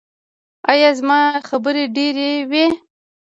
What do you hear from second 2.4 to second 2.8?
وې؟